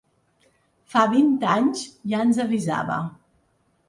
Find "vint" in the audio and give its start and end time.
1.11-1.29